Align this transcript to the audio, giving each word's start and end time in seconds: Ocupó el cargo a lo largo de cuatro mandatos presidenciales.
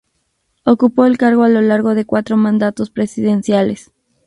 Ocupó 0.65 1.05
el 1.05 1.19
cargo 1.19 1.43
a 1.43 1.49
lo 1.49 1.61
largo 1.61 1.93
de 1.93 2.05
cuatro 2.05 2.35
mandatos 2.35 2.89
presidenciales. 2.89 3.91